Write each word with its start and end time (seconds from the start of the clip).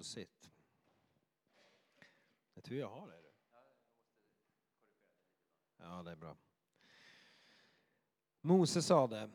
Varsågod 0.00 0.06
sitt. 0.06 0.50
Jag 2.54 2.64
tror 2.64 2.78
jag 2.78 2.88
har 2.88 3.06
det. 3.06 3.20
Ja, 5.76 6.02
det 6.02 6.10
är 6.10 6.16
bra. 6.16 6.36
Mose 8.40 8.82
sade, 8.82 9.30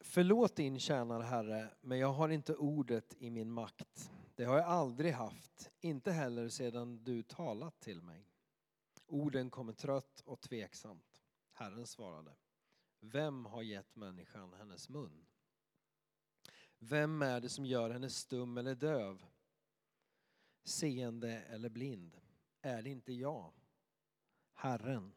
förlåt 0.00 0.56
din 0.56 0.80
tjänare 0.80 1.22
Herre, 1.22 1.74
men 1.80 1.98
jag 1.98 2.12
har 2.12 2.28
inte 2.28 2.54
ordet 2.56 3.14
i 3.18 3.30
min 3.30 3.50
makt. 3.50 4.10
Det 4.34 4.44
har 4.44 4.56
jag 4.56 4.66
aldrig 4.66 5.12
haft, 5.12 5.70
inte 5.80 6.12
heller 6.12 6.48
sedan 6.48 7.04
du 7.04 7.22
talat 7.22 7.80
till 7.80 8.02
mig. 8.02 8.28
Orden 9.06 9.50
kommer 9.50 9.72
trött 9.72 10.22
och 10.24 10.40
tveksamt. 10.40 11.20
Herren 11.52 11.86
svarade, 11.86 12.36
vem 13.00 13.46
har 13.46 13.62
gett 13.62 13.96
människan 13.96 14.52
hennes 14.52 14.88
mun? 14.88 15.26
Vem 16.78 17.22
är 17.22 17.40
det 17.40 17.48
som 17.48 17.66
gör 17.66 17.90
henne 17.90 18.10
stum 18.10 18.58
eller 18.58 18.74
döv? 18.74 19.24
Seende 20.64 21.40
eller 21.40 21.68
blind? 21.68 22.16
Är 22.62 22.82
det 22.82 22.90
inte 22.90 23.12
jag? 23.12 23.52
Herren, 24.54 25.12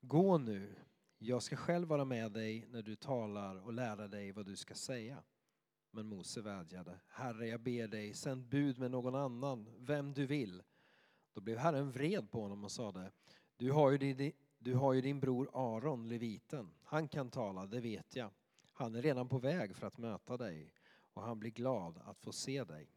gå 0.00 0.38
nu, 0.38 0.74
jag 1.18 1.42
ska 1.42 1.56
själv 1.56 1.88
vara 1.88 2.04
med 2.04 2.32
dig 2.32 2.66
när 2.68 2.82
du 2.82 2.96
talar 2.96 3.56
och 3.66 3.72
lära 3.72 4.08
dig 4.08 4.32
vad 4.32 4.46
du 4.46 4.56
ska 4.56 4.74
säga. 4.74 5.22
Men 5.90 6.06
Mose 6.06 6.40
vädjade, 6.40 7.00
Herre, 7.08 7.48
jag 7.48 7.60
ber 7.60 7.88
dig, 7.88 8.14
sänd 8.14 8.44
bud 8.44 8.78
med 8.78 8.90
någon 8.90 9.14
annan, 9.14 9.68
vem 9.78 10.12
du 10.12 10.26
vill. 10.26 10.62
Då 11.32 11.40
blev 11.40 11.58
Herren 11.58 11.90
vred 11.90 12.30
på 12.30 12.42
honom 12.42 12.64
och 12.64 12.72
sade, 12.72 13.12
du 13.56 13.72
har 13.72 13.90
ju 13.90 13.98
din, 13.98 14.32
du 14.58 14.74
har 14.74 14.92
ju 14.92 15.00
din 15.00 15.20
bror 15.20 15.50
Aron, 15.52 16.08
leviten. 16.08 16.74
Han 16.82 17.08
kan 17.08 17.30
tala, 17.30 17.66
det 17.66 17.80
vet 17.80 18.16
jag. 18.16 18.30
Han 18.72 18.94
är 18.94 19.02
redan 19.02 19.28
på 19.28 19.38
väg 19.38 19.76
för 19.76 19.86
att 19.86 19.98
möta 19.98 20.36
dig 20.36 20.72
och 21.12 21.22
han 21.22 21.38
blir 21.38 21.50
glad 21.50 22.00
att 22.04 22.20
få 22.20 22.32
se 22.32 22.64
dig. 22.64 22.88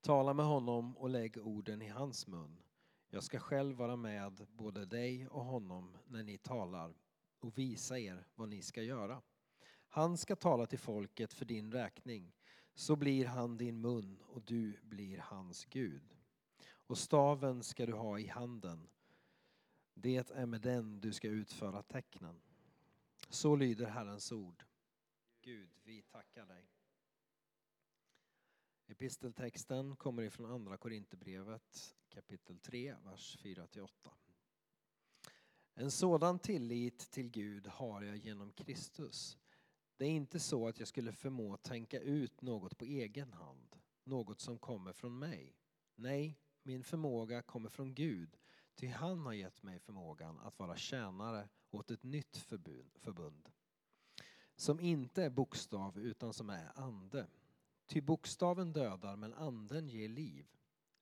Tala 0.00 0.34
med 0.34 0.46
honom 0.46 0.96
och 0.96 1.10
lägg 1.10 1.38
orden 1.38 1.82
i 1.82 1.88
hans 1.88 2.26
mun. 2.26 2.62
Jag 3.08 3.22
ska 3.22 3.38
själv 3.38 3.76
vara 3.76 3.96
med 3.96 4.46
både 4.52 4.86
dig 4.86 5.28
och 5.28 5.44
honom 5.44 5.96
när 6.06 6.22
ni 6.22 6.38
talar 6.38 6.94
och 7.38 7.58
visa 7.58 7.98
er 7.98 8.26
vad 8.34 8.48
ni 8.48 8.62
ska 8.62 8.82
göra. 8.82 9.22
Han 9.88 10.16
ska 10.16 10.36
tala 10.36 10.66
till 10.66 10.78
folket 10.78 11.32
för 11.32 11.44
din 11.44 11.72
räkning. 11.72 12.32
Så 12.74 12.96
blir 12.96 13.26
han 13.26 13.56
din 13.56 13.80
mun 13.80 14.18
och 14.22 14.42
du 14.42 14.80
blir 14.82 15.18
hans 15.18 15.64
Gud. 15.64 16.16
Och 16.70 16.98
staven 16.98 17.62
ska 17.62 17.86
du 17.86 17.92
ha 17.92 18.18
i 18.18 18.26
handen. 18.26 18.88
Det 19.94 20.30
är 20.30 20.46
med 20.46 20.60
den 20.60 21.00
du 21.00 21.12
ska 21.12 21.28
utföra 21.28 21.82
tecknen. 21.82 22.40
Så 23.28 23.56
lyder 23.56 23.86
Herrens 23.86 24.32
ord. 24.32 24.64
Gud, 25.42 25.70
vi 25.84 26.02
tackar 26.02 26.46
dig. 26.46 26.77
Episteltexten 28.90 29.96
kommer 29.96 30.22
ifrån 30.22 30.50
Andra 30.50 30.76
Korinthierbrevet 30.76 31.96
kapitel 32.08 32.58
3, 32.58 32.94
vers 33.04 33.38
4-8. 33.42 33.88
En 35.74 35.90
sådan 35.90 36.38
tillit 36.38 36.98
till 37.10 37.30
Gud 37.30 37.66
har 37.66 38.02
jag 38.02 38.16
genom 38.16 38.52
Kristus. 38.52 39.38
Det 39.96 40.04
är 40.04 40.10
inte 40.10 40.40
så 40.40 40.68
att 40.68 40.78
jag 40.78 40.88
skulle 40.88 41.12
förmå 41.12 41.56
tänka 41.56 42.00
ut 42.00 42.42
något 42.42 42.78
på 42.78 42.84
egen 42.84 43.32
hand, 43.32 43.76
något 44.04 44.40
som 44.40 44.58
kommer 44.58 44.92
från 44.92 45.18
mig. 45.18 45.56
Nej, 45.94 46.38
min 46.62 46.84
förmåga 46.84 47.42
kommer 47.42 47.68
från 47.68 47.94
Gud, 47.94 48.36
ty 48.74 48.86
han 48.86 49.26
har 49.26 49.32
gett 49.32 49.62
mig 49.62 49.78
förmågan 49.78 50.40
att 50.40 50.58
vara 50.58 50.76
tjänare 50.76 51.48
åt 51.70 51.90
ett 51.90 52.02
nytt 52.02 52.36
förbund, 52.94 53.48
som 54.56 54.80
inte 54.80 55.24
är 55.24 55.30
bokstav 55.30 55.98
utan 55.98 56.32
som 56.32 56.50
är 56.50 56.78
ande. 56.78 57.26
Ty 57.88 58.00
bokstaven 58.00 58.72
dödar, 58.72 59.16
men 59.16 59.34
anden 59.34 59.88
ger 59.88 60.08
liv. 60.08 60.46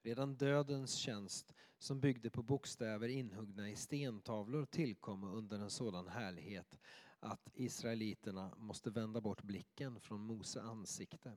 Redan 0.03 0.37
dödens 0.37 0.95
tjänst, 0.95 1.55
som 1.79 2.01
byggde 2.01 2.31
på 2.31 2.43
bokstäver 2.43 3.09
inhuggna 3.09 3.71
i 3.71 3.77
stentavlor, 3.77 4.65
tillkom 4.65 5.25
under 5.25 5.59
en 5.59 5.71
sådan 5.71 6.09
härlighet 6.09 6.79
att 7.21 7.51
israeliterna 7.55 8.55
måste 8.57 8.91
vända 8.91 9.21
bort 9.21 9.43
blicken 9.43 10.01
från 10.01 10.21
Mose 10.21 10.63
ansikte. 10.63 11.37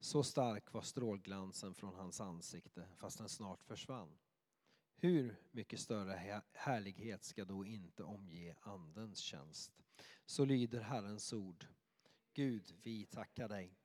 Så 0.00 0.22
stark 0.22 0.72
var 0.72 0.82
strålglansen 0.82 1.74
från 1.74 1.94
hans 1.94 2.20
ansikte, 2.20 2.88
fast 2.96 3.18
den 3.18 3.28
snart 3.28 3.64
försvann. 3.64 4.18
Hur 4.96 5.36
mycket 5.50 5.80
större 5.80 6.42
härlighet 6.52 7.24
ska 7.24 7.44
då 7.44 7.66
inte 7.66 8.02
omge 8.02 8.56
Andens 8.60 9.18
tjänst? 9.18 9.72
Så 10.26 10.44
lyder 10.44 10.80
Herrens 10.80 11.32
ord. 11.32 11.66
Gud, 12.34 12.74
vi 12.82 13.06
tackar 13.06 13.48
dig. 13.48 13.78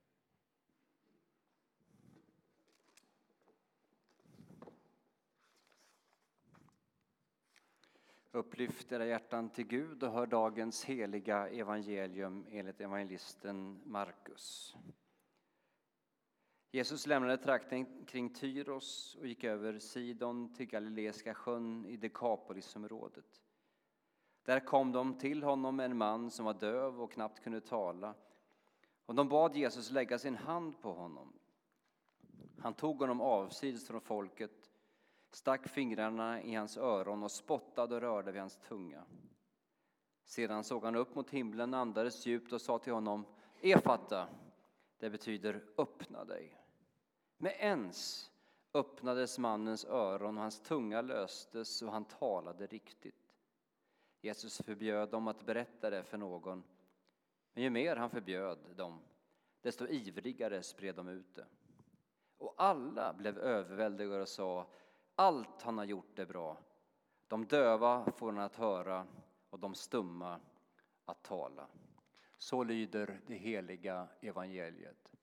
Upplyft 8.34 8.92
era 8.92 9.06
hjärtan 9.06 9.50
till 9.50 9.68
Gud 9.68 10.04
och 10.04 10.12
hör 10.12 10.26
dagens 10.26 10.86
heliga 10.86 11.48
evangelium 11.48 12.46
enligt 12.52 12.82
evangelisten 12.82 13.82
Markus. 13.86 14.76
Jesus 16.72 17.08
lämnade 17.08 17.38
trakten 17.38 18.06
kring 18.06 18.34
Tyros 18.34 19.18
och 19.20 19.28
gick 19.28 19.44
över 19.44 19.80
Sidon 19.80 20.54
till 20.54 20.66
Galileiska 20.66 21.34
sjön 21.34 21.86
i 21.86 21.98
Dekapolisområdet. 21.98 23.42
Där 24.44 24.60
kom 24.60 24.92
de 24.92 25.18
till 25.18 25.44
honom 25.44 25.80
en 25.80 25.98
man 25.98 26.32
som 26.32 26.46
var 26.46 26.54
döv 26.54 27.02
och 27.02 27.12
knappt 27.12 27.40
kunde 27.44 27.62
tala 27.62 28.16
och 29.06 29.16
de 29.16 29.30
bad 29.30 29.56
Jesus 29.56 29.92
lägga 29.92 30.20
sin 30.20 30.36
hand 30.36 30.82
på 30.82 30.94
honom. 30.94 31.34
Han 32.60 32.74
tog 32.74 33.00
honom 33.00 33.22
avsides 33.22 33.88
från 33.88 34.02
folket 34.02 34.61
stack 35.32 35.68
fingrarna 35.68 36.42
i 36.42 36.56
hans 36.56 36.78
öron 36.78 37.24
och 37.24 37.32
spottade 37.32 37.96
och 37.96 38.02
rörde 38.02 38.32
vid 38.32 38.42
hans 38.42 38.58
tunga. 38.58 39.06
Sedan 40.26 40.64
såg 40.64 40.84
han 40.84 40.96
upp 40.96 41.16
mot 41.16 41.30
himlen, 41.30 41.74
andades 41.74 42.26
djupt 42.26 42.54
och 42.54 42.62
sa 42.62 42.80
till 42.80 42.94
honom 42.94 43.26
Efata, 43.62 44.28
det 44.98 45.10
betyder 45.10 45.64
öppna 45.78 46.26
dig. 46.26 46.58
Med 47.38 47.56
ens 47.60 48.32
öppnades 48.74 49.40
mannens 49.40 49.86
öron 49.86 50.38
och 50.38 50.42
hans 50.42 50.60
tunga 50.60 51.02
löstes 51.02 51.82
och 51.82 51.92
han 51.92 52.06
talade 52.06 52.68
riktigt. 52.68 53.16
Jesus 54.22 54.62
förbjöd 54.62 55.10
dem 55.10 55.28
att 55.28 55.46
berätta 55.46 55.90
det 55.90 56.04
för 56.04 56.18
någon, 56.18 56.64
men 57.54 57.64
ju 57.64 57.70
mer 57.70 57.96
han 57.96 58.10
förbjöd 58.10 58.60
dem, 58.76 59.00
desto 59.62 59.88
ivrigare 59.88 60.64
spred 60.64 60.96
de 60.96 61.08
ut 61.08 61.36
det. 61.36 61.46
Och 62.38 62.54
alla 62.58 63.14
blev 63.14 63.38
överväldigade 63.38 64.22
och 64.22 64.28
sa 64.28 64.68
allt 65.22 65.62
han 65.62 65.78
har 65.78 65.86
gjort 65.86 66.20
är 66.20 66.26
bra. 66.26 66.58
De 67.28 67.46
döva 67.46 68.12
får 68.12 68.32
han 68.32 68.42
att 68.42 68.56
höra 68.56 69.08
och 69.50 69.60
de 69.60 69.76
stumma 69.76 70.40
att 71.06 71.24
tala. 71.24 71.68
Så 72.38 72.64
lyder 72.64 73.20
det 73.28 73.36
heliga 73.36 74.08
evangeliet. 74.22 75.16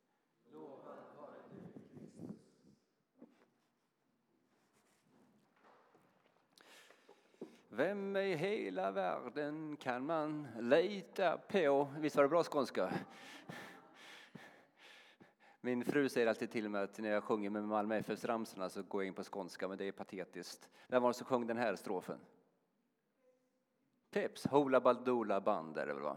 Vem 7.69 8.17
i 8.17 8.35
hela 8.35 8.91
världen 8.91 9.77
kan 9.77 10.07
man 10.07 10.49
lita 10.61 11.39
på? 11.39 11.89
Visst 11.99 12.17
var 12.17 12.23
det 12.23 12.29
bra 12.29 12.45
skånska? 12.45 12.93
Min 15.69 15.85
fru 15.85 16.09
säger 16.09 16.27
alltid 16.27 16.51
till 16.51 16.69
mig 16.69 16.83
att 16.83 16.99
när 16.99 17.11
jag 17.11 17.25
sjunger 17.25 17.51
med 17.51 17.65
Malmö 17.65 17.97
FF-ramsorna 17.97 18.69
så 18.69 18.83
går 18.83 19.03
jag 19.03 19.07
in 19.07 19.15
på 19.15 19.23
skånska, 19.23 19.69
men 19.69 19.79
det 19.79 19.85
är 19.85 19.93
patetiskt. 19.93 20.69
Vem 20.87 21.03
var 21.03 21.11
det 21.11 21.15
som 21.15 21.27
sjöng 21.27 21.47
den 21.47 21.57
här 21.57 21.77
strofen? 21.77 22.19
Peps, 24.11 24.47
Hoola 24.47 24.81
Baldola 24.81 25.41
Band 25.41 25.79
är 25.79 25.87
det 25.87 25.95
väl 25.95 26.03
va? 26.03 26.17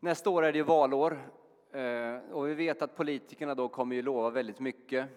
Nästa 0.00 0.30
år 0.30 0.44
är 0.44 0.52
det 0.52 0.58
ju 0.58 0.64
valår 0.64 1.30
eh, 1.70 2.18
och 2.32 2.48
vi 2.48 2.54
vet 2.54 2.82
att 2.82 2.96
politikerna 2.96 3.54
då 3.54 3.68
kommer 3.68 3.96
ju 3.96 4.02
lova 4.02 4.30
väldigt 4.30 4.60
mycket. 4.60 5.08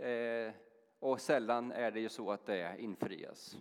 Eh, 0.00 0.54
och 0.98 1.20
sällan 1.20 1.72
är 1.72 1.90
det 1.90 2.00
ju 2.00 2.08
så 2.08 2.30
att 2.32 2.46
det 2.46 2.76
infrias. 2.78 3.56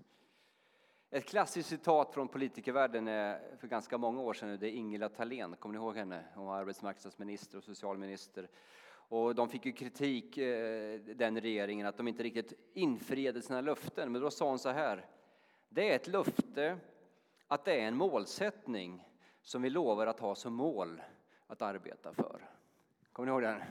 Ett 1.10 1.26
klassiskt 1.26 1.70
citat 1.70 2.14
från 2.14 2.28
politikervärlden 2.28 3.08
är 3.08 3.58
för 3.58 3.68
ganska 3.68 3.98
många 3.98 4.22
år 4.22 4.34
sedan. 4.34 4.58
Det 4.60 4.68
är 4.68 4.72
Ingela 4.72 5.10
Thalén, 5.10 5.56
kommer 5.56 5.74
ni 5.74 5.80
ihåg 5.84 5.96
henne? 5.96 6.26
Hon 6.36 6.46
var 6.46 6.58
arbetsmarknadsminister 6.58 7.58
och 7.58 7.64
socialminister. 7.64 8.50
Och 8.88 9.36
de 9.36 9.50
fick 9.50 9.66
ju 9.66 9.72
kritik, 9.72 10.38
eh, 10.38 11.00
den 11.00 11.42
regeringen, 11.42 11.88
att 11.88 11.98
de 11.98 12.08
inte 12.08 12.24
riktigt 12.24 12.54
infriade 12.74 13.42
sina 13.42 13.62
löften. 13.62 14.12
Men 14.12 14.22
då 14.22 14.32
sa 14.32 14.50
hon 14.50 14.60
så 14.60 14.70
här. 14.70 15.06
Det 15.70 15.92
är 15.92 15.96
ett 15.96 16.08
löfte 16.08 16.78
att 17.48 17.66
det 17.66 17.82
är 17.82 17.88
en 17.88 17.96
målsättning 17.96 19.08
som 19.42 19.62
vi 19.62 19.70
lovar 19.70 20.08
att 20.08 20.20
ha 20.20 20.36
som 20.36 20.54
mål 20.54 21.02
att 21.48 21.62
arbeta 21.62 22.14
för. 22.14 22.50
Kommer 23.12 23.26
ni 23.26 23.32
ihåg 23.32 23.42
den? 23.42 23.62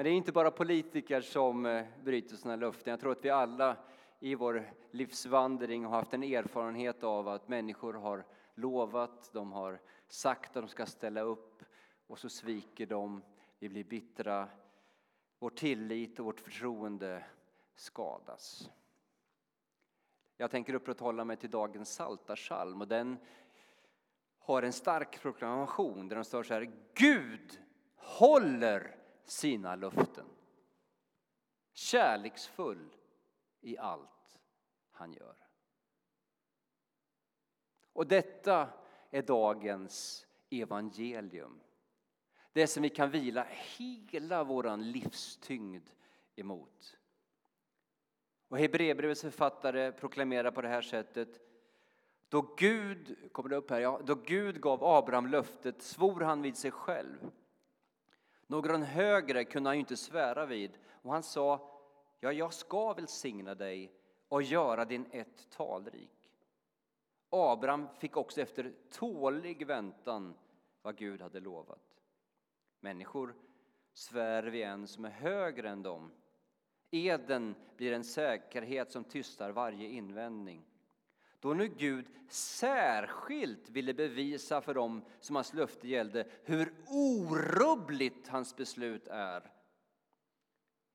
Men 0.00 0.04
det 0.04 0.10
är 0.10 0.14
inte 0.14 0.32
bara 0.32 0.50
politiker 0.50 1.20
som 1.20 1.66
eh, 1.66 1.86
bryter 2.04 2.36
sina 2.36 2.56
löften. 2.56 2.90
Jag 2.90 3.00
tror 3.00 3.12
att 3.12 3.24
vi 3.24 3.30
alla 3.30 3.76
i 4.20 4.34
vår 4.34 4.70
livsvandring 4.90 5.84
har 5.84 5.96
haft 5.96 6.14
en 6.14 6.22
erfarenhet 6.22 7.04
av 7.04 7.28
att 7.28 7.48
människor 7.48 7.94
har 7.94 8.24
lovat, 8.54 9.30
de 9.32 9.52
har 9.52 9.80
sagt 10.08 10.56
att 10.56 10.62
de 10.62 10.68
ska 10.68 10.86
ställa 10.86 11.20
upp 11.20 11.64
och 12.06 12.18
så 12.18 12.28
sviker 12.28 12.86
de, 12.86 13.22
vi 13.58 13.68
blir 13.68 13.84
bittra, 13.84 14.48
vår 15.38 15.50
tillit 15.50 16.18
och 16.18 16.24
vårt 16.24 16.40
förtroende 16.40 17.24
skadas. 17.74 18.70
Jag 20.36 20.50
tänker 20.50 20.74
upprätthålla 20.74 21.24
mig 21.24 21.36
till 21.36 21.50
dagens 21.50 21.94
Saltarsalm 21.94 22.80
och 22.80 22.88
den 22.88 23.16
har 24.38 24.62
en 24.62 24.72
stark 24.72 25.20
proklamation 25.22 26.08
där 26.08 26.16
de 26.16 26.24
står 26.24 26.42
så 26.42 26.54
här 26.54 26.70
Gud 26.94 27.60
håller 27.96 28.99
sina 29.30 29.76
löften. 29.76 30.26
Kärleksfull 31.72 32.96
i 33.60 33.78
allt 33.78 34.40
han 34.90 35.12
gör. 35.12 35.36
Och 37.92 38.06
detta 38.06 38.68
är 39.10 39.22
dagens 39.22 40.26
evangelium. 40.50 41.60
Det 42.52 42.66
som 42.66 42.82
vi 42.82 42.88
kan 42.88 43.10
vila 43.10 43.46
hela 43.50 44.44
vår 44.44 44.76
livstyngd 44.76 45.90
emot. 46.36 46.98
Och 48.48 48.58
Hebreerbrevets 48.58 49.22
författare 49.22 49.92
proklamerar 49.92 50.50
på 50.50 50.62
det 50.62 50.68
här 50.68 50.82
sättet. 50.82 51.40
Då 52.28 52.54
Gud, 52.56 53.32
kommer 53.32 53.50
det 53.50 53.56
upp 53.56 53.70
här, 53.70 53.80
ja, 53.80 54.00
då 54.04 54.14
Gud 54.14 54.60
gav 54.60 54.84
Abraham 54.84 55.26
löftet 55.26 55.82
svor 55.82 56.20
han 56.20 56.42
vid 56.42 56.56
sig 56.56 56.70
själv. 56.70 57.30
Någon 58.50 58.82
högre 58.82 59.44
kunde 59.44 59.68
han 59.68 59.76
ju 59.76 59.80
inte 59.80 59.96
svära 59.96 60.46
vid 60.46 60.70
och 61.02 61.12
han 61.12 61.22
sa, 61.22 61.70
ja, 62.20 62.32
jag 62.32 62.52
ska 62.52 62.92
välsigna 62.92 63.54
dig 63.54 63.92
och 64.28 64.42
göra 64.42 64.84
din 64.84 65.06
ett 65.10 65.50
talrik. 65.50 66.30
Abraham 67.30 67.88
fick 67.98 68.16
också 68.16 68.40
efter 68.40 68.72
tålig 68.90 69.66
väntan 69.66 70.34
vad 70.82 70.96
Gud 70.96 71.20
hade 71.20 71.40
lovat. 71.40 72.02
Människor 72.80 73.34
svär 73.92 74.42
vid 74.42 74.64
en 74.64 74.86
som 74.86 75.04
är 75.04 75.10
högre 75.10 75.70
än 75.70 75.82
dem. 75.82 76.12
Eden 76.90 77.54
blir 77.76 77.92
en 77.92 78.04
säkerhet 78.04 78.92
som 78.92 79.04
tystar 79.04 79.50
varje 79.50 79.88
invändning. 79.88 80.64
Då 81.40 81.54
nu 81.54 81.68
Gud 81.68 82.06
särskilt 82.28 83.70
ville 83.70 83.94
bevisa 83.94 84.60
för 84.60 84.74
dem 84.74 85.04
som 85.20 85.36
hans 85.36 85.54
löfte 85.54 85.88
gällde 85.88 86.26
hur 86.44 86.74
orubbligt 86.86 88.28
hans 88.28 88.56
beslut 88.56 89.08
är 89.08 89.52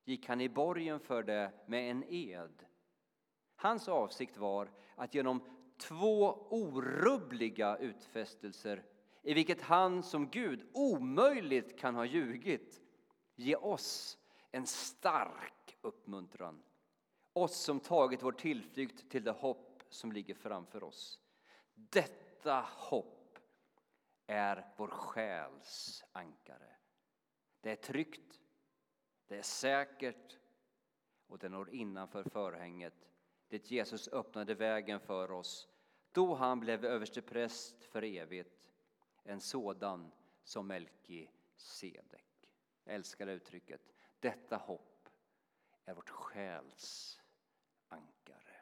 gick 0.05 0.27
han 0.27 0.41
i 0.41 0.49
borgen 0.49 0.99
för 0.99 1.23
det 1.23 1.51
med 1.65 1.91
en 1.91 2.03
ed. 2.09 2.65
Hans 3.55 3.87
avsikt 3.87 4.37
var 4.37 4.71
att 4.95 5.13
genom 5.13 5.41
två 5.77 6.47
orubbliga 6.49 7.77
utfästelser 7.77 8.83
i 9.21 9.33
vilket 9.33 9.61
han 9.61 10.03
som 10.03 10.29
Gud 10.29 10.67
omöjligt 10.73 11.79
kan 11.79 11.95
ha 11.95 12.05
ljugit 12.05 12.81
ge 13.35 13.55
oss 13.55 14.17
en 14.51 14.67
stark 14.67 15.77
uppmuntran. 15.81 16.61
Oss 17.33 17.55
som 17.55 17.79
tagit 17.79 18.23
vår 18.23 18.31
tillflykt 18.31 19.09
till 19.09 19.23
det 19.23 19.31
hopp 19.31 19.74
som 19.95 20.11
ligger 20.11 20.35
framför 20.35 20.83
oss. 20.83 21.19
Detta 21.73 22.61
hopp 22.61 23.39
är 24.27 24.73
vår 24.77 24.87
själs 24.87 26.03
ankare. 26.11 26.75
Det 27.61 27.71
är 27.71 27.75
tryggt, 27.75 28.41
det 29.27 29.37
är 29.37 29.41
säkert 29.41 30.39
och 31.27 31.39
det 31.39 31.49
når 31.49 31.69
innanför 31.69 32.23
förhänget 32.23 33.09
dit 33.47 33.71
Jesus 33.71 34.07
öppnade 34.07 34.55
vägen 34.55 34.99
för 34.99 35.31
oss 35.31 35.67
då 36.11 36.35
han 36.35 36.59
blev 36.59 36.85
överstepräst 36.85 37.83
för 37.83 38.03
evigt, 38.03 38.71
en 39.23 39.41
sådan 39.41 40.11
som 40.43 40.67
Melki 40.67 41.29
Sedek. 41.55 42.51
Jag 42.83 42.95
älskar 42.95 43.25
det 43.25 43.31
uttrycket. 43.31 43.93
Detta 44.19 44.57
hopp 44.57 45.09
är 45.85 45.93
vårt 45.93 46.09
själs 46.09 47.21
ankare. 47.87 48.61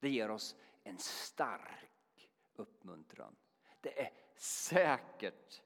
Det 0.00 0.08
ger 0.08 0.30
oss 0.30 0.56
en 0.82 0.98
stark 0.98 2.30
uppmuntran. 2.52 3.36
Det 3.80 4.00
är 4.02 4.12
säkert 4.36 5.62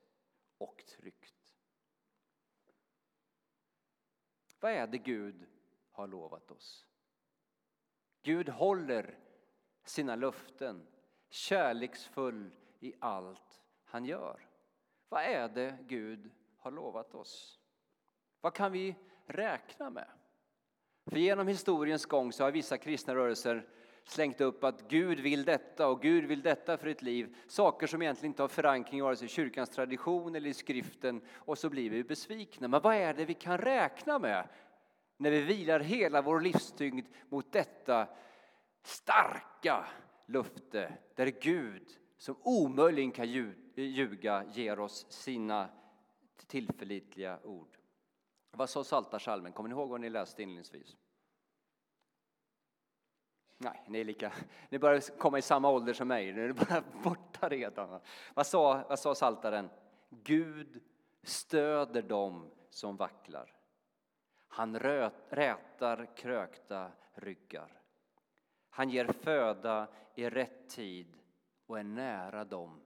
och 0.59 0.85
tryggt. 0.87 1.55
Vad 4.61 4.73
är 4.73 4.87
det 4.87 4.99
Gud 4.99 5.47
har 5.91 6.07
lovat 6.07 6.51
oss? 6.51 6.87
Gud 8.23 8.49
håller 8.49 9.19
sina 9.85 10.17
löften, 10.17 10.87
kärleksfull 11.29 12.51
i 12.81 12.95
allt 12.99 13.63
han 13.85 14.05
gör. 14.05 14.49
Vad 15.09 15.23
är 15.23 15.49
det 15.49 15.79
Gud 15.83 16.31
har 16.57 16.71
lovat 16.71 17.15
oss? 17.15 17.61
Vad 18.41 18.55
kan 18.55 18.73
vi 18.73 18.97
räkna 19.27 19.91
med? 19.91 20.09
För 21.07 21.17
genom 21.17 21.49
historiens 21.49 22.07
gång 22.07 22.33
så 22.33 22.45
har 22.45 22.53
vissa 22.53 22.79
kristna 22.79 23.15
rörelser 23.15 23.69
slängt 24.05 24.41
upp 24.41 24.65
att 24.65 24.89
Gud 24.89 25.21
vill 25.21 25.45
detta 25.45 25.89
och 25.89 26.03
Gud 26.03 26.25
vill 26.25 26.43
detta 26.43 26.77
för 26.77 26.87
ett 26.87 27.03
liv. 27.03 27.37
Saker 27.47 27.87
som 27.87 28.03
egentligen 28.03 28.31
inte 28.31 28.43
har 28.43 28.49
förankring 28.49 28.99
i 28.99 29.03
vare 29.03 29.17
sig 29.17 29.29
kyrkans 29.29 29.71
tradition 29.71 30.35
eller 30.35 30.51
i 30.51 30.55
skriften 30.55 31.21
och 31.35 31.59
så 31.59 31.71
blir 31.71 31.91
vi 31.91 32.05
besvikna. 32.05 32.69
Men 32.69 32.81
vad 32.81 32.95
är 32.95 33.15
det 33.15 33.25
vi 33.25 33.35
kan 33.35 33.59
räkna 33.59 34.19
med 34.19 34.49
när 35.17 35.31
vi 35.31 35.41
vilar 35.41 35.81
hela 35.81 36.23
vår 36.23 36.41
livstyngd 36.41 37.07
mot 37.29 37.53
detta 37.53 38.09
starka 38.83 39.87
löfte 40.27 40.99
där 41.15 41.27
Gud 41.41 41.89
som 42.17 42.37
omöjligen 42.43 43.13
kan 43.13 43.27
ljuga 43.75 44.45
ger 44.53 44.79
oss 44.79 45.07
sina 45.09 45.69
tillförlitliga 46.47 47.39
ord. 47.45 47.79
Vad 48.51 48.71
sa 48.71 48.83
Psaltarpsalmen? 48.83 49.53
Kommer 49.53 49.69
ni 49.69 49.75
ihåg 49.75 49.89
vad 49.89 50.01
ni 50.01 50.11
läste 50.11 50.43
inledningsvis? 50.43 50.97
Nej, 53.59 53.83
ni, 53.87 54.01
är 54.01 54.05
lika, 54.05 54.33
ni 54.69 54.79
börjar 54.79 55.19
komma 55.19 55.39
i 55.39 55.43
samma 55.43 55.71
ålder 55.71 55.93
som 55.93 56.09
mig, 56.09 56.33
nu 56.33 56.45
är 56.45 56.49
ni 56.49 56.55
bara 56.55 56.85
borta 57.03 57.49
redan. 57.49 58.01
Vad 58.35 58.47
sa, 58.47 58.85
vad 58.89 58.99
sa 58.99 59.15
Saltaren? 59.15 59.71
Gud 60.11 60.83
stöder 61.23 62.03
dem 62.03 62.51
som 62.71 62.97
vacklar. 62.97 63.57
Han 64.49 64.79
röt, 64.79 65.15
rätar 65.29 66.17
krökta 66.17 66.91
ryggar. 67.15 67.81
Han 68.71 68.91
ger 68.91 69.07
föda 69.07 69.89
i 70.15 70.31
rätt 70.31 70.71
tid 70.71 71.17
och 71.67 71.79
är 71.79 71.83
nära 71.83 72.45
dem 72.45 72.81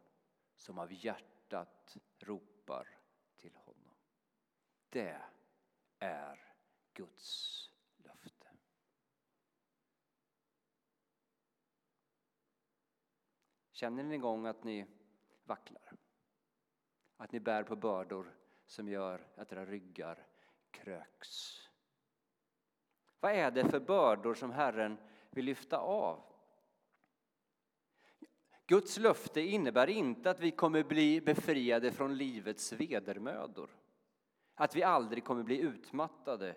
som 0.57 0.79
av 0.79 0.93
hjärtat 0.93 1.97
ropar 2.19 2.89
till 3.37 3.57
honom. 3.57 3.95
Det 4.89 5.21
är 5.99 6.55
Guds 6.95 7.71
löfte. 7.97 8.49
Känner 13.79 14.03
ni 14.03 14.15
en 14.15 14.21
gång 14.21 14.47
att 14.47 14.65
ni 14.65 14.87
vacklar? 15.45 15.93
Att 17.17 17.33
ni 17.33 17.41
bär 17.41 17.63
på 17.63 17.77
bördor 17.77 18.35
som 18.67 18.89
gör 18.89 19.27
att 19.37 19.53
era 19.53 19.67
ryggar 19.67 20.27
kröks? 20.71 21.63
Vad 23.21 23.33
är 23.33 23.51
det 23.51 23.65
för 23.65 23.81
bördor 23.81 24.35
som 24.35 24.51
Herren 24.51 24.99
vill 25.31 25.45
lyfta 25.45 25.79
av. 25.79 26.23
Guds 28.67 28.99
löfte 28.99 29.41
innebär 29.41 29.87
inte 29.87 30.31
att 30.31 30.41
vi 30.41 30.51
kommer 30.51 30.83
bli 30.83 31.21
befriade 31.21 31.93
från 31.93 32.17
livets 32.17 32.73
vedermödor. 32.73 33.71
Att 34.55 34.77
vi 34.77 34.83
aldrig 34.83 35.25
kommer 35.25 35.43
bli 35.43 35.61
utmattade. 35.61 36.57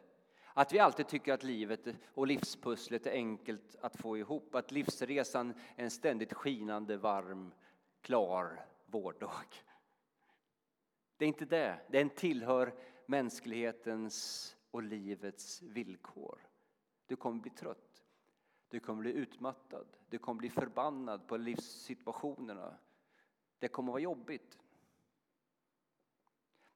Att 0.53 0.73
vi 0.73 0.79
alltid 0.79 1.07
tycker 1.07 1.33
att 1.33 1.43
livet 1.43 1.87
och 2.13 2.27
livspusslet 2.27 3.05
är 3.05 3.11
enkelt 3.11 3.75
att 3.81 3.95
få 3.95 4.17
ihop. 4.17 4.55
Att 4.55 4.71
livsresan 4.71 5.53
är 5.75 5.83
en 5.83 5.91
ständigt 5.91 6.33
skinande, 6.33 6.97
varm, 6.97 7.51
klar 8.01 8.65
vårdag. 8.85 9.45
Det 11.17 11.25
är 11.25 11.27
inte 11.27 11.45
det. 11.45 11.79
Den 11.87 12.09
tillhör 12.09 12.73
mänsklighetens 13.05 14.55
och 14.71 14.83
livets 14.83 15.61
villkor. 15.61 16.47
Du 17.07 17.15
kommer 17.15 17.41
bli 17.41 17.51
trött. 17.51 17.91
Du 18.71 18.79
kommer 18.79 19.01
bli 19.01 19.11
utmattad, 19.11 19.87
du 20.09 20.17
kommer 20.17 20.39
bli 20.39 20.49
förbannad 20.49 21.27
på 21.27 21.37
livssituationerna. 21.37 22.77
Det 23.59 23.67
kommer 23.67 23.91
vara 23.91 24.01
jobbigt. 24.01 24.57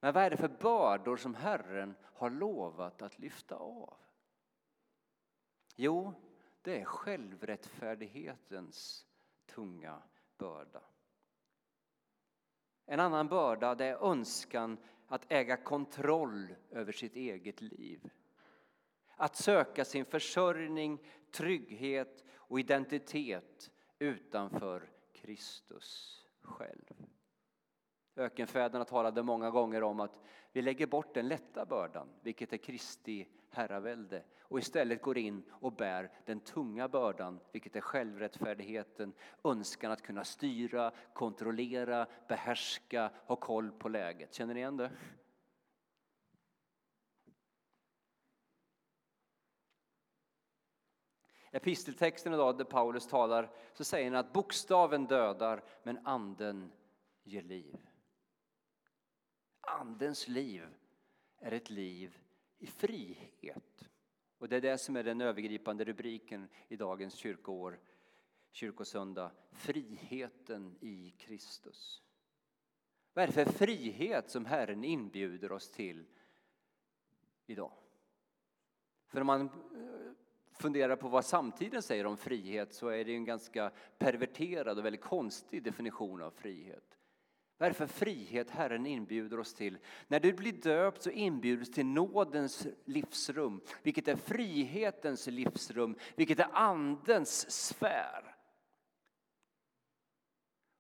Men 0.06 0.14
vad 0.14 0.24
är 0.24 0.30
det 0.30 0.38
för 0.38 0.48
bördor 0.48 1.18
som 1.18 1.36
Herren 1.36 1.96
har 2.02 2.30
lovat 2.30 3.02
att 3.02 3.20
lyfta 3.20 3.56
av? 3.56 3.98
Jo, 5.76 6.14
det 6.62 6.82
är 6.82 6.86
självrättfärdighetens 6.86 9.06
tunga 9.46 10.02
börda. 10.38 10.82
En 12.86 13.00
annan 13.00 13.28
börda 13.28 13.76
det 13.76 13.86
är 13.86 14.12
önskan 14.12 14.78
att 15.08 15.32
äga 15.32 15.58
kontroll 15.58 16.56
över 16.72 16.92
sitt 16.92 17.16
eget 17.16 17.62
liv. 17.62 18.10
Att 19.16 19.36
söka 19.36 19.86
sin 19.86 20.06
försörjning, 20.06 21.08
trygghet 21.32 22.24
och 22.34 22.60
identitet 22.60 23.72
utanför 24.00 24.90
Kristus 25.14 26.20
själv. 26.42 27.06
Ökenfäderna 28.16 28.86
talade 28.86 29.24
många 29.24 29.50
gånger 29.50 29.84
om 29.84 30.00
att 30.00 30.22
vi 30.52 30.62
lägger 30.62 30.88
bort 30.88 31.14
den 31.14 31.28
lätta 31.28 31.66
bördan, 31.66 32.10
vilket 32.22 32.54
är 32.54 32.58
Kristi 32.58 33.28
herravälde, 33.50 34.24
och 34.42 34.60
istället 34.60 35.02
går 35.02 35.18
in 35.18 35.44
och 35.50 35.72
bär 35.72 36.12
den 36.26 36.40
tunga 36.40 36.88
bördan, 36.88 37.40
vilket 37.52 37.76
är 37.76 37.82
självrättfärdigheten, 37.82 39.14
önskan 39.44 39.92
att 39.92 40.02
kunna 40.02 40.24
styra, 40.24 40.92
kontrollera, 41.14 42.08
behärska, 42.28 43.12
ha 43.26 43.36
koll 43.36 43.72
på 43.72 43.90
läget. 43.90 44.34
Känner 44.34 44.54
ni 44.54 44.60
igen 44.60 44.78
det? 44.78 44.92
Episteltexten 51.52 52.34
idag 52.34 52.58
där 52.58 52.66
Paulus 52.66 53.08
talar 53.08 53.52
så 53.74 53.84
säger 53.84 54.12
han 54.12 54.20
att 54.20 54.34
bokstaven 54.34 55.06
dödar 55.06 55.64
men 55.84 56.08
anden 56.08 56.72
ger 57.24 57.42
liv. 57.42 57.78
Andens 59.68 60.28
liv 60.28 60.68
är 61.40 61.52
ett 61.52 61.70
liv 61.70 62.18
i 62.58 62.68
frihet. 62.68 63.90
Och 64.38 64.50
det 64.50 64.56
är 64.56 64.62
det 64.62 64.78
som 64.78 64.96
är 64.96 65.04
den 65.04 65.22
övergripande 65.22 65.84
rubriken 65.84 66.48
i 66.68 66.76
dagens 66.76 67.16
kyrkoår, 67.16 67.80
kyrkosöndag. 68.52 69.32
Friheten 69.52 70.76
i 70.82 71.12
Kristus. 71.18 72.02
Vad 73.14 73.24
är 73.24 73.28
det 73.28 73.34
för 73.34 73.46
frihet 73.46 74.30
som 74.30 74.46
Herren 74.46 74.84
inbjuder 74.84 75.52
oss 75.52 75.72
till 75.72 76.06
idag? 77.46 77.72
För 79.08 79.22
om 79.22 79.28
man 79.28 79.42
eh, 79.42 80.12
funderar 80.52 80.96
på 80.96 81.08
vad 81.08 81.26
samtiden 81.26 81.82
säger 81.82 82.06
om 82.06 82.18
frihet 82.18 82.74
så 82.74 82.88
är 82.88 83.06
det 83.06 83.14
en 83.14 83.26
ganska 83.26 83.72
perverterad 83.98 84.80
och 84.80 84.86
väldigt 84.86 85.02
konstig 85.02 85.64
definition 85.64 86.22
av 86.22 86.32
frihet. 86.32 86.98
Vad 87.58 87.66
är 87.66 87.70
det 87.72 87.78
för 87.78 87.88
frihet 87.88 88.50
Herren 88.50 88.86
inbjuder 88.86 89.40
oss 89.40 89.54
till? 89.54 89.78
När 90.08 90.20
du 90.20 90.34
blir 90.34 90.54
döpt 90.54 91.02
så 91.02 91.10
inbjuds 91.10 91.72
till 91.72 91.86
nådens 91.86 92.68
livsrum, 92.86 93.62
vilket 93.84 94.08
är 94.08 94.16
frihetens 94.16 95.28
livsrum, 95.28 95.98
vilket 96.16 96.40
är 96.40 96.50
andens 96.54 97.52
sfär. 97.52 98.36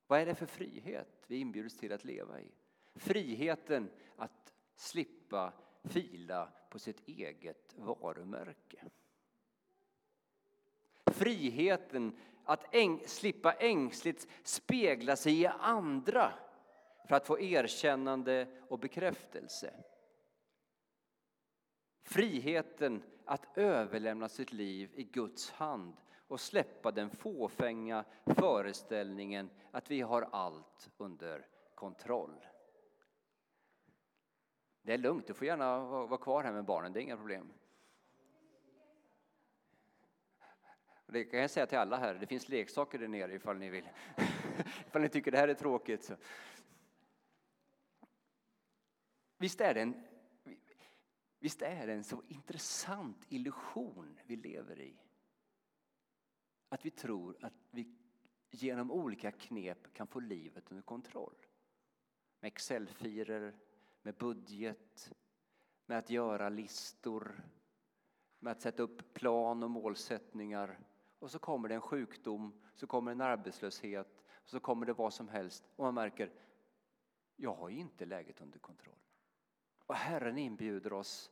Vad 0.07 0.19
är 0.19 0.25
det 0.25 0.35
för 0.35 0.45
frihet 0.45 1.23
vi 1.27 1.37
inbjuds 1.37 1.77
till 1.77 1.93
att 1.93 2.05
leva 2.05 2.41
i? 2.41 2.51
Friheten 2.95 3.89
att 4.17 4.53
slippa 4.75 5.53
fila 5.83 6.49
på 6.69 6.79
sitt 6.79 7.07
eget 7.07 7.75
varumärke. 7.77 8.85
Friheten 11.05 12.17
att 12.43 12.75
äng 12.75 13.07
slippa 13.07 13.53
ängsligt 13.53 14.27
spegla 14.43 15.15
sig 15.15 15.41
i 15.41 15.45
andra 15.47 16.33
för 17.05 17.15
att 17.15 17.27
få 17.27 17.39
erkännande 17.39 18.47
och 18.69 18.79
bekräftelse. 18.79 19.73
Friheten 22.03 23.03
att 23.25 23.57
överlämna 23.57 24.29
sitt 24.29 24.53
liv 24.53 24.91
i 24.93 25.03
Guds 25.03 25.51
hand 25.51 25.93
och 26.27 26.39
släppa 26.39 26.91
den 26.91 27.09
fåfänga 27.09 28.05
föreställningen 28.25 29.49
att 29.71 29.91
vi 29.91 30.01
har 30.01 30.29
allt 30.31 30.89
under 30.97 31.47
kontroll. 31.75 32.45
Det 34.81 34.93
är 34.93 34.97
lugnt, 34.97 35.27
du 35.27 35.33
får 35.33 35.47
gärna 35.47 35.79
vara 35.85 36.17
kvar 36.17 36.43
här 36.43 36.53
med 36.53 36.65
barnen, 36.65 36.93
det 36.93 36.99
är 36.99 37.01
inga 37.01 37.17
problem. 37.17 37.53
Det 41.07 41.23
kan 41.23 41.39
jag 41.39 41.49
säga 41.49 41.65
till 41.65 41.77
alla 41.77 41.97
här, 41.97 42.15
det 42.15 42.27
finns 42.27 42.49
leksaker 42.49 42.99
där 42.99 43.07
nere 43.07 43.33
ifall 43.33 43.57
ni 43.57 43.69
vill. 43.69 43.89
ifall 44.87 45.01
ni 45.01 45.09
tycker 45.09 45.31
det 45.31 45.37
här 45.37 45.47
är 45.47 45.53
tråkigt. 45.53 46.03
Så. 46.03 46.15
Visst 49.37 49.61
är, 49.61 49.73
det 49.73 49.81
en, 49.81 50.03
visst 51.39 51.61
är 51.61 51.87
det 51.87 51.93
en 51.93 52.03
så 52.03 52.23
intressant 52.27 53.25
illusion 53.29 54.19
vi 54.25 54.35
lever 54.35 54.81
i? 54.81 54.99
Att 56.69 56.85
vi 56.85 56.91
tror 56.91 57.37
att 57.41 57.53
vi 57.71 57.95
genom 58.51 58.91
olika 58.91 59.31
knep 59.31 59.93
kan 59.93 60.07
få 60.07 60.19
livet 60.19 60.71
under 60.71 60.83
kontroll. 60.83 61.35
Med 62.39 62.47
Excelfiler, 62.47 63.55
med 64.01 64.15
budget, 64.15 65.13
med 65.85 65.97
att 65.97 66.09
göra 66.09 66.49
listor, 66.49 67.43
med 68.39 68.51
att 68.51 68.61
sätta 68.61 68.83
upp 68.83 69.13
plan 69.13 69.63
och 69.63 69.71
målsättningar. 69.71 70.79
Och 71.19 71.31
så 71.31 71.39
kommer 71.39 71.69
det 71.69 71.75
en 71.75 71.81
sjukdom, 71.81 72.61
så 72.73 72.87
kommer 72.87 73.11
en 73.11 73.21
arbetslöshet, 73.21 74.23
så 74.45 74.59
kommer 74.59 74.85
det 74.85 74.93
vad 74.93 75.13
som 75.13 75.27
helst 75.27 75.69
och 75.75 75.83
man 75.83 75.93
märker, 75.93 76.31
jag 77.35 77.55
har 77.55 77.69
inte 77.69 78.05
läget 78.05 78.41
under 78.41 78.59
kontroll. 78.59 78.95
Och 79.85 79.95
Herren 79.95 80.37
inbjuder 80.37 80.93
oss 80.93 81.31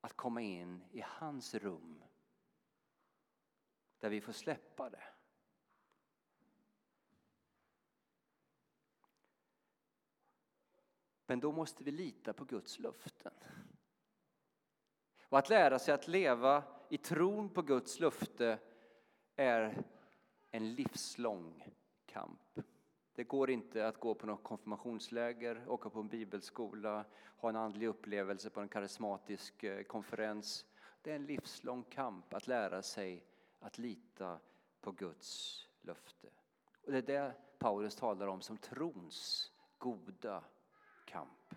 att 0.00 0.16
komma 0.16 0.40
in 0.40 0.84
i 0.90 1.00
hans 1.06 1.54
rum 1.54 2.04
där 3.98 4.10
vi 4.10 4.20
får 4.20 4.32
släppa 4.32 4.90
det. 4.90 5.04
Men 11.26 11.40
då 11.40 11.52
måste 11.52 11.84
vi 11.84 11.90
lita 11.90 12.32
på 12.32 12.44
Guds 12.44 12.78
löften. 12.78 13.32
Och 15.20 15.38
att 15.38 15.48
lära 15.48 15.78
sig 15.78 15.94
att 15.94 16.08
leva 16.08 16.64
i 16.90 16.98
tron 16.98 17.50
på 17.50 17.62
Guds 17.62 18.00
löfte 18.00 18.58
är 19.36 19.84
en 20.50 20.74
livslång 20.74 21.64
kamp. 22.06 22.60
Det 23.14 23.24
går 23.24 23.50
inte 23.50 23.88
att 23.88 24.00
gå 24.00 24.14
på 24.14 24.26
något 24.26 24.42
konfirmationsläger, 24.42 25.68
åka 25.68 25.90
på 25.90 26.00
en 26.00 26.08
bibelskola, 26.08 27.04
ha 27.36 27.48
en 27.48 27.56
andlig 27.56 27.86
upplevelse 27.86 28.50
på 28.50 28.60
en 28.60 28.68
karismatisk 28.68 29.62
eh, 29.62 29.82
konferens. 29.82 30.66
Det 31.02 31.10
är 31.10 31.16
en 31.16 31.26
livslång 31.26 31.82
kamp 31.82 32.34
att 32.34 32.46
lära 32.46 32.82
sig 32.82 33.24
att 33.60 33.78
lita 33.78 34.38
på 34.80 34.92
Guds 34.92 35.60
löfte. 35.80 36.28
Och 36.86 36.92
det 36.92 36.98
är 36.98 37.02
det 37.02 37.34
Paulus 37.58 37.96
talar 37.96 38.26
om 38.26 38.40
som 38.40 38.58
trons 38.58 39.50
goda 39.78 40.44
kamp. 41.04 41.54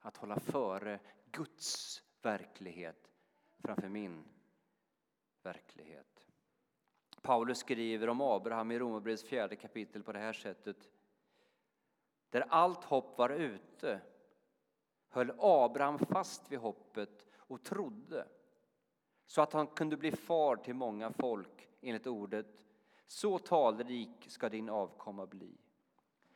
Att 0.00 0.16
hålla 0.16 0.40
före 0.40 1.00
Guds 1.30 2.02
verklighet 2.22 3.12
framför 3.58 3.88
min 3.88 4.24
verklighet. 5.42 6.31
Paulus 7.22 7.58
skriver 7.58 8.08
om 8.08 8.20
Abraham 8.20 8.70
i 8.70 8.78
Romarbrevets 8.78 9.24
fjärde 9.24 9.56
kapitel 9.56 10.02
på 10.02 10.12
det 10.12 10.18
här 10.18 10.32
sättet. 10.32 10.88
Där 12.30 12.44
allt 12.48 12.84
hopp 12.84 13.18
var 13.18 13.30
ute 13.30 14.00
höll 15.08 15.32
Abraham 15.38 15.98
fast 15.98 16.52
vid 16.52 16.58
hoppet 16.58 17.26
och 17.36 17.62
trodde 17.62 18.26
så 19.26 19.42
att 19.42 19.52
han 19.52 19.66
kunde 19.66 19.96
bli 19.96 20.12
far 20.12 20.56
till 20.56 20.74
många 20.74 21.10
folk 21.10 21.68
enligt 21.80 22.06
ordet 22.06 22.66
så 23.06 23.38
talrik 23.38 24.26
ska 24.28 24.48
din 24.48 24.68
avkomma 24.68 25.26
bli. 25.26 25.56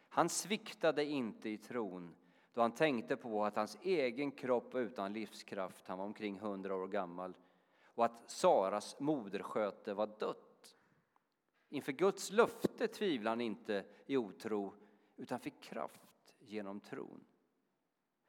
Han 0.08 0.28
sviktade 0.28 1.04
inte 1.04 1.48
i 1.48 1.58
tron 1.58 2.14
då 2.56 2.62
han 2.62 2.72
tänkte 2.72 3.16
på 3.16 3.44
att 3.44 3.56
hans 3.56 3.78
egen 3.82 4.30
kropp 4.30 4.74
var 4.74 4.80
utan 4.80 5.12
livskraft, 5.12 5.88
han 5.88 5.98
var 5.98 6.04
omkring 6.04 6.38
hundra 6.38 6.74
år 6.74 6.88
gammal, 6.88 7.34
och 7.84 8.04
att 8.04 8.30
Saras 8.30 9.00
modersköte 9.00 9.94
var 9.94 10.06
dött. 10.06 10.45
Inför 11.68 11.92
Guds 11.92 12.30
löfte 12.30 12.88
tvivlade 12.88 13.30
han 13.30 13.40
inte 13.40 13.84
i 14.06 14.16
otro 14.16 14.74
utan 15.16 15.40
fick 15.40 15.60
kraft 15.60 16.36
genom 16.38 16.80
tron. 16.80 17.24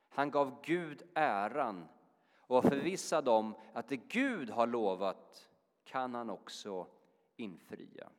Han 0.10 0.32
gav 0.32 0.62
Gud 0.64 1.04
äran 1.14 1.88
och 2.36 2.64
var 2.64 2.70
förvissad 2.70 3.28
om 3.28 3.56
att 3.74 3.88
det 3.88 3.98
Gud 3.98 4.50
har 4.50 4.68
lovat 4.68 5.50
kan 5.84 6.14
han 6.14 6.30
också 6.30 6.88
infria. 7.36 8.10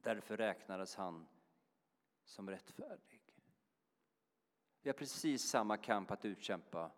Därför 0.00 0.36
räknades 0.36 0.96
han 0.96 1.26
som 2.24 2.50
rättfärdig. 2.50 3.20
Vi 4.82 4.90
har 4.90 4.94
precis 4.94 5.42
samma 5.42 5.76
kamp 5.76 6.10
att 6.10 6.24
utkämpa 6.24 6.90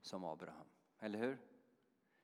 som 0.00 0.24
Abraham, 0.24 0.66
eller 0.98 1.18
hur? 1.18 1.38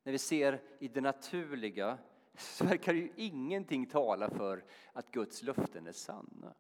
När 0.03 0.13
vi 0.13 0.19
ser 0.19 0.63
i 0.79 0.89
det 0.89 1.01
naturliga 1.01 1.99
så 2.39 2.65
verkar 2.65 2.95
ju 2.95 3.13
ingenting 3.17 3.87
tala 3.87 4.31
för 4.31 4.65
att 4.93 5.11
Guds 5.11 5.43
löften 5.43 5.87
är 5.87 5.93
sanna. 5.93 6.55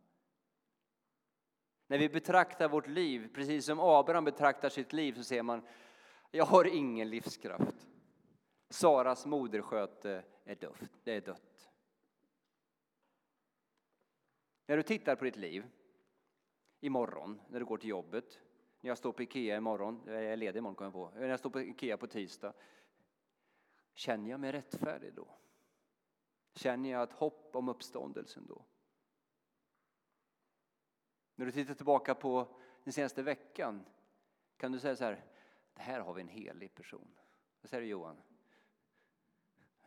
När 1.86 1.98
vi 1.98 2.08
betraktar 2.08 2.68
vårt 2.68 2.86
liv, 2.86 3.30
precis 3.34 3.66
som 3.66 3.80
Abraham 3.80 4.24
betraktar 4.24 4.68
sitt 4.68 4.92
liv, 4.92 5.12
så 5.12 5.24
ser 5.24 5.42
man 5.42 5.62
jag 6.30 6.44
har 6.44 6.64
ingen 6.64 7.10
livskraft. 7.10 7.88
Saras 8.68 9.26
modersköte 9.26 10.24
är 10.44 10.54
dött. 10.54 10.90
Det 11.04 11.12
är 11.12 11.20
dött. 11.20 11.70
När 14.66 14.76
du 14.76 14.82
tittar 14.82 15.16
på 15.16 15.24
ditt 15.24 15.36
liv 15.36 15.66
imorgon 16.80 17.40
när 17.48 17.60
du 17.60 17.66
går 17.66 17.78
till 17.78 17.90
jobbet, 17.90 18.40
när 18.80 18.88
jag 18.88 18.98
står 18.98 19.12
på 19.12 19.22
Ikea 19.22 19.56
imorgon, 19.56 20.02
jag 20.06 20.24
är 20.24 20.36
ledig 20.36 20.58
imorgon 20.58 20.74
kommer 20.74 20.86
jag 20.86 21.12
på, 21.12 21.20
när 21.20 21.28
jag 21.28 21.38
står 21.38 21.50
på 21.50 21.60
Ikea 21.60 21.96
på 21.96 22.06
tisdag, 22.06 22.52
känner 23.94 24.30
jag 24.30 24.40
mig 24.40 24.52
rättfärdig 24.52 25.14
då? 25.14 25.28
Känner 26.56 26.90
jag 26.90 27.02
ett 27.02 27.12
hopp 27.12 27.56
om 27.56 27.68
uppståndelsen 27.68 28.46
då? 28.46 28.64
När 31.34 31.46
du 31.46 31.52
tittar 31.52 31.74
tillbaka 31.74 32.14
på 32.14 32.56
den 32.84 32.92
senaste 32.92 33.22
veckan 33.22 33.84
kan 34.56 34.72
du 34.72 34.80
säga 34.80 34.96
så 34.96 35.04
här, 35.04 35.24
det 35.74 35.82
här 35.82 36.00
har 36.00 36.14
vi 36.14 36.20
en 36.20 36.28
helig 36.28 36.74
person. 36.74 37.14
Vad 37.60 37.70
säger 37.70 37.82
du 37.82 37.88
Johan? 37.88 38.16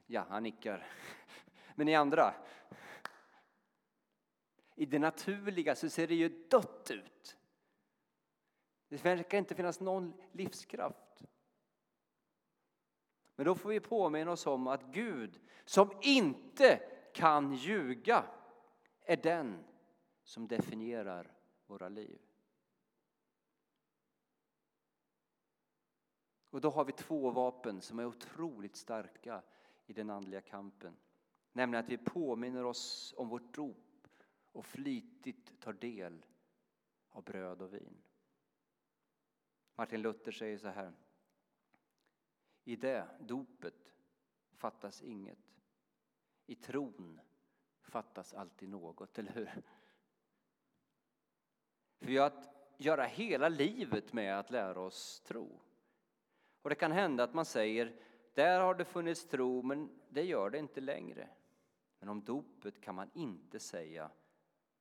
Ja, 0.06 0.26
han 0.30 0.44
nickar. 0.44 0.88
Men 1.76 1.86
ni 1.86 1.96
andra? 1.96 2.34
I 4.76 4.86
det 4.86 5.00
naturliga 5.00 5.76
så 5.76 5.90
ser 5.90 6.08
det 6.08 6.16
ju 6.16 6.48
dött 6.50 6.92
ut. 6.92 7.38
Det 8.88 9.06
verkar 9.06 9.38
inte 9.38 9.56
finnas 9.56 9.80
någon 9.80 10.14
livskraft. 10.32 11.09
Men 13.40 13.46
då 13.46 13.56
får 13.56 13.70
vi 13.70 13.80
påminna 13.80 14.32
oss 14.32 14.48
om 14.48 14.68
att 14.68 14.84
Gud, 14.84 15.40
som 15.66 15.92
inte 16.02 16.82
kan 17.14 17.54
ljuga, 17.54 18.26
är 19.02 19.18
den 19.18 19.64
som 20.24 20.48
definierar 20.48 21.32
våra 21.68 21.90
liv. 21.90 22.20
Och 26.50 26.62
då 26.62 26.70
har 26.70 26.86
vi 26.86 26.92
två 26.92 27.32
vapen 27.32 27.82
som 27.82 28.00
är 28.00 28.06
otroligt 28.06 28.76
starka 28.76 29.44
i 29.86 29.94
den 29.94 30.10
andliga 30.10 30.42
kampen. 30.42 30.96
Nämligen 31.54 31.86
att 31.86 31.92
vi 31.92 31.98
påminner 31.98 32.66
oss 32.66 33.14
om 33.18 33.30
vårt 33.30 33.54
dop 33.54 34.08
och 34.52 34.66
flitigt 34.66 35.60
tar 35.60 35.74
del 35.74 36.26
av 37.10 37.24
bröd 37.24 37.62
och 37.62 37.74
vin. 37.74 38.02
Martin 39.76 40.02
Luther 40.02 40.32
säger 40.32 40.58
så 40.58 40.68
här. 40.68 40.94
I 42.70 42.76
det 42.76 43.08
dopet 43.20 43.94
fattas 44.52 45.02
inget. 45.02 45.62
I 46.46 46.56
tron 46.56 47.20
fattas 47.82 48.34
alltid 48.34 48.70
något, 48.70 49.20
eller 49.20 49.32
hur? 49.32 49.62
För 51.98 52.06
vi 52.06 52.18
har 52.18 52.28
att 52.28 52.50
göra 52.78 53.04
hela 53.04 53.50
livet 53.50 54.14
med 54.14 54.40
att 54.40 54.52
lära 54.52 54.80
oss 54.80 55.20
tro. 55.20 55.62
Och 56.62 56.70
det 56.70 56.76
kan 56.76 56.92
hända 56.92 57.24
att 57.24 57.34
man 57.34 57.46
säger, 57.46 57.96
där 58.34 58.60
har 58.60 58.76
det 58.76 58.86
funnits 58.86 59.28
tro, 59.28 59.62
men 59.62 60.00
det 60.10 60.24
gör 60.24 60.50
det 60.50 60.58
inte 60.58 60.82
längre. 60.82 61.30
Men 62.00 62.10
om 62.10 62.24
dopet 62.24 62.82
kan 62.82 62.96
man 62.96 63.12
inte 63.14 63.60
säga, 63.60 64.12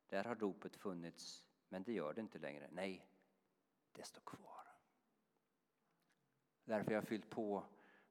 där 0.06 0.24
har 0.24 0.34
dopet 0.34 0.76
funnits, 0.76 1.46
men 1.68 1.82
det 1.82 1.92
gör 1.92 2.14
det 2.14 2.20
inte 2.20 2.38
längre. 2.38 2.68
Nej, 2.70 3.08
det 3.92 4.02
står 4.02 4.22
kvar. 4.22 4.58
Därför 6.64 6.90
har 6.90 6.94
jag 6.94 7.08
fyllt 7.08 7.30
på 7.30 7.64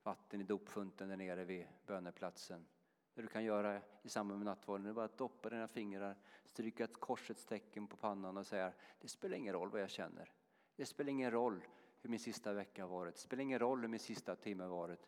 vatten 0.07 0.41
i 0.41 0.43
dopfunten 0.43 1.09
där 1.09 1.17
nere 1.17 1.43
vid 1.45 1.67
böneplatsen. 1.85 2.67
Det 3.13 3.21
du 3.21 3.27
kan 3.27 3.43
göra 3.43 3.81
i 4.01 4.09
samband 4.09 4.39
med 4.39 4.45
nattvarden 4.45 4.85
är 4.85 4.93
bara 4.93 5.05
att 5.05 5.17
doppa 5.17 5.49
dina 5.49 5.67
fingrar, 5.67 6.15
stryka 6.45 6.83
ett 6.83 6.99
korsets 6.99 7.45
tecken 7.45 7.87
på 7.87 7.97
pannan 7.97 8.37
och 8.37 8.47
säga 8.47 8.73
det 8.99 9.07
spelar 9.07 9.37
ingen 9.37 9.53
roll 9.53 9.69
vad 9.69 9.81
jag 9.81 9.89
känner. 9.89 10.31
Det 10.75 10.85
spelar 10.85 11.11
ingen 11.11 11.31
roll 11.31 11.63
hur 12.01 12.09
min 12.09 12.19
sista 12.19 12.53
vecka 12.53 12.83
har 12.83 12.89
varit. 12.89 13.15
Det 13.15 13.21
spelar 13.21 13.43
ingen 13.43 13.59
roll 13.59 13.81
hur 13.81 13.87
min 13.87 13.99
sista 13.99 14.35
timme 14.35 14.63
har 14.63 14.69
varit. 14.69 15.07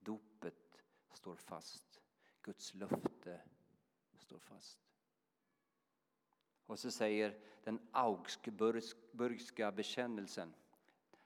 Dopet 0.00 0.84
står 1.12 1.36
fast. 1.36 2.00
Guds 2.42 2.74
löfte 2.74 3.40
står 4.18 4.38
fast. 4.38 4.78
Och 6.66 6.78
så 6.78 6.90
säger 6.90 7.38
den 7.64 7.88
Augsburgska 7.92 9.72
bekännelsen 9.72 10.54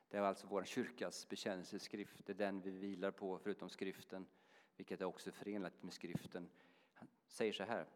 det 0.09 0.17
är 0.17 0.23
alltså 0.23 0.47
vår 0.47 0.65
kyrkas 0.65 1.29
bekännelseskrift, 1.29 2.27
det 2.27 2.33
är 2.33 2.35
den 2.35 2.61
vi 2.61 2.71
vilar 2.71 3.11
på 3.11 3.39
förutom 3.39 3.69
skriften, 3.69 4.27
vilket 4.77 5.01
är 5.01 5.05
också 5.05 5.33
förenligt 5.33 5.83
med 5.83 5.93
skriften. 5.93 6.51
Han 6.95 7.09
säger 7.27 7.53
så 7.53 7.65
här. 7.65 7.87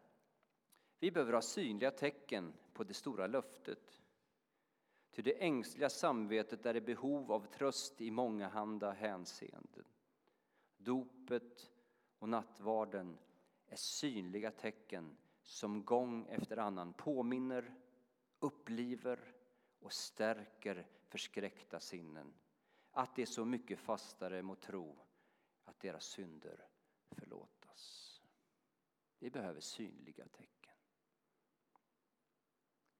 Vi 0.99 1.11
behöver 1.11 1.33
ha 1.33 1.41
synliga 1.41 1.91
tecken 1.91 2.53
på 2.73 2.83
det 2.83 2.93
stora 2.93 3.27
löftet. 3.27 4.01
Ty 5.11 5.21
det 5.21 5.43
ängsliga 5.43 5.89
samvetet 5.89 6.65
är 6.65 6.75
i 6.75 6.81
behov 6.81 7.31
av 7.31 7.45
tröst 7.45 8.01
i 8.01 8.11
mångahanda 8.11 8.91
hänseenden. 8.91 9.85
Dopet 10.77 11.71
och 12.19 12.29
nattvarden 12.29 13.17
är 13.67 13.75
synliga 13.75 14.51
tecken 14.51 15.17
som 15.43 15.85
gång 15.85 16.27
efter 16.27 16.57
annan 16.57 16.93
påminner, 16.93 17.73
uppliver 18.39 19.33
och 19.79 19.93
stärker 19.93 20.87
förskräckta 21.11 21.79
sinnen, 21.79 22.33
att 22.91 23.15
de 23.15 23.21
är 23.21 23.25
så 23.25 23.45
mycket 23.45 23.79
fastare 23.79 24.41
mot 24.41 24.61
tro 24.61 24.99
att 25.63 25.79
deras 25.79 26.05
synder 26.05 26.67
förlåtas. 27.11 28.21
Vi 29.19 29.29
behöver 29.29 29.59
synliga 29.59 30.27
tecken. 30.27 30.75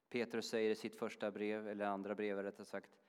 Petrus 0.09 0.49
säger 0.49 0.69
i 0.69 0.75
sitt 0.75 0.99
första 0.99 1.31
brev, 1.31 1.67
eller 1.67 1.85
andra 1.85 2.15
brev 2.15 2.43
rättare 2.43 2.65
sagt, 2.65 2.99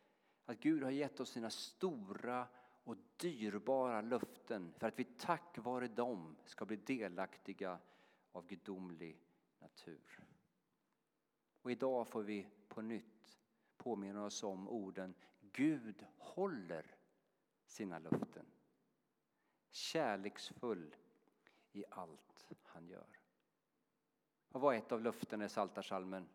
att 0.44 0.60
Gud 0.60 0.82
har 0.82 0.90
gett 0.90 1.20
oss 1.20 1.30
sina 1.30 1.50
stora 1.50 2.48
och 2.84 2.96
dyrbara 3.16 4.00
löften 4.00 4.72
för 4.78 4.88
att 4.88 4.98
vi 4.98 5.04
tack 5.04 5.58
vare 5.58 5.88
dem 5.88 6.36
ska 6.44 6.64
bli 6.64 6.76
delaktiga 6.76 7.78
av 8.32 8.46
gudomlig 8.46 9.24
natur. 9.58 10.24
Och 11.62 11.70
idag 11.70 12.08
får 12.08 12.22
vi 12.22 12.48
på 12.68 12.82
nytt 12.82 13.41
påminner 13.82 14.24
oss 14.24 14.42
om 14.42 14.68
orden 14.68 15.14
Gud 15.40 16.06
håller 16.18 16.96
sina 17.66 17.98
löften. 17.98 18.46
Kärleksfull 19.70 20.96
i 21.72 21.84
allt 21.90 22.46
han 22.62 22.88
gör. 22.88 23.18
Vad 24.48 24.62
var 24.62 24.74
ett 24.74 24.92
av 24.92 25.00
löftena 25.00 25.44
i 25.44 25.48
Psaltarpsalmen? 25.48 26.28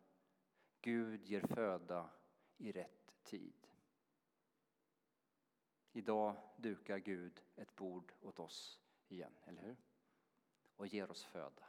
Gud 0.80 1.24
ger 1.24 1.40
föda 1.40 2.10
i 2.56 2.72
rätt 2.72 3.14
tid. 3.22 3.66
Idag 5.92 6.36
dukar 6.56 6.98
Gud 6.98 7.42
ett 7.56 7.76
bord 7.76 8.12
åt 8.20 8.38
oss 8.38 8.80
igen, 9.08 9.32
eller 9.44 9.62
hur? 9.62 9.76
Och 10.76 10.86
ger 10.86 11.10
oss 11.10 11.24
föda. 11.24 11.66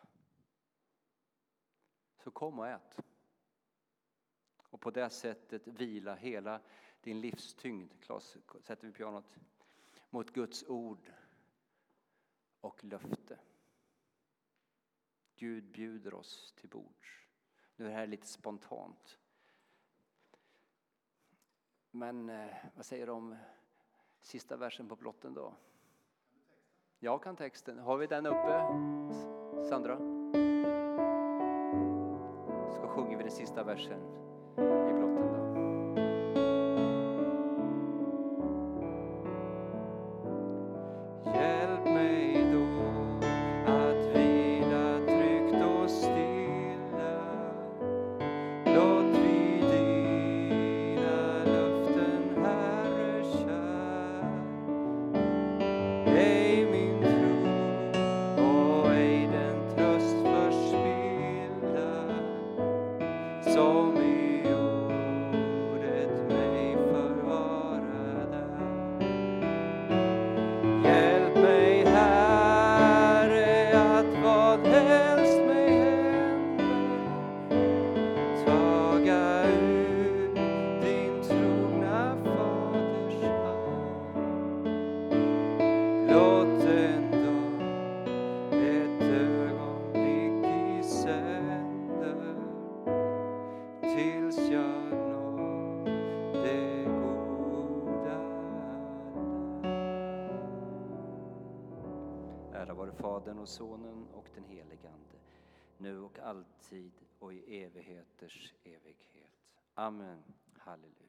Så 2.18 2.32
kom 2.32 2.60
och 2.60 2.68
ät 2.68 3.00
och 4.70 4.82
på 4.82 4.92
det 4.92 5.10
sättet 5.10 5.68
vila 5.68 6.16
hela 6.16 6.62
din 7.02 7.22
livstyngd, 7.22 7.92
Klas, 8.00 8.38
sätter 8.62 8.88
vi 8.88 8.94
pianot, 8.94 9.38
mot 10.10 10.34
Guds 10.34 10.64
ord 10.68 11.14
och 12.62 12.84
löfte. 12.84 13.40
Gud 15.36 15.72
bjuder 15.72 16.14
oss 16.14 16.54
till 16.58 16.70
bords. 16.70 17.28
Nu 17.76 17.86
är 17.86 17.90
det 17.90 17.96
här 17.96 18.08
lite 18.08 18.28
spontant. 18.28 19.20
Men 21.92 22.30
eh, 22.30 22.56
vad 22.76 22.86
säger 22.86 23.06
du 23.06 23.12
om 23.12 23.36
sista 24.22 24.58
versen 24.58 24.88
på 24.88 24.96
blotten? 24.96 25.34
då? 25.34 25.56
Jag 27.00 27.24
kan 27.24 27.36
texten. 27.36 27.80
Har 27.80 27.98
vi 27.98 28.08
den 28.08 28.26
uppe, 28.26 28.66
Sandra? 29.70 29.98
Så 32.76 32.88
sjunger 32.88 33.18
vi 33.18 33.24
den 33.24 33.32
sista 33.32 33.64
versen. 33.64 34.20
Fadern 34.56 35.04
och 35.04 35.39
alltid 106.30 106.92
och 107.20 107.34
i 107.34 107.64
evigheters 107.64 108.54
evighet. 108.64 109.32
Amen. 109.74 110.24
Halleluja. 110.58 111.09